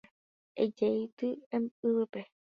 [0.63, 2.21] Ejeity yvýpe.